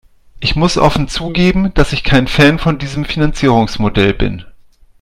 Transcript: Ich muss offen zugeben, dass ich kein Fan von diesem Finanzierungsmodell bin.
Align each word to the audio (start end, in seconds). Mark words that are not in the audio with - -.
Ich 0.39 0.55
muss 0.55 0.79
offen 0.79 1.07
zugeben, 1.09 1.75
dass 1.75 1.93
ich 1.93 2.03
kein 2.03 2.27
Fan 2.27 2.57
von 2.57 2.79
diesem 2.79 3.05
Finanzierungsmodell 3.05 4.15
bin. 4.15 4.43